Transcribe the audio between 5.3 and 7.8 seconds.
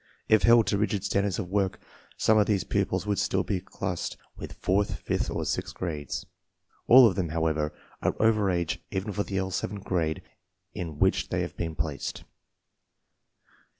sixth grades. All of them, however,